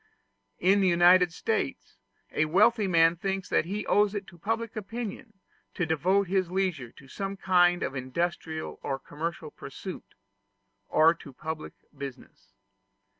[0.57, 1.99] In the United States
[2.31, 5.33] a wealthy man thinks that he owes it to public opinion
[5.75, 10.15] to devote his leisure to some kind of industrial or commercial pursuit,
[10.89, 12.55] or to public business.